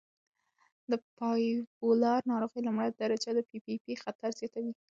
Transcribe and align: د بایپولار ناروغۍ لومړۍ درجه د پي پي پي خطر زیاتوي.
د 0.89 0.91
بایپولار 1.17 2.21
ناروغۍ 2.31 2.61
لومړۍ 2.63 2.89
درجه 3.01 3.29
د 3.33 3.39
پي 3.49 3.57
پي 3.65 3.75
پي 3.83 3.93
خطر 4.03 4.29
زیاتوي. 4.39 4.73